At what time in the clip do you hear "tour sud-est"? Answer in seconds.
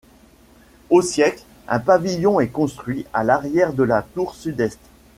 4.01-4.79